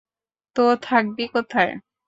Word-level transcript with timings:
তো, 0.55 0.63
থাকবি 0.81 1.23
কোথায়? 1.33 1.71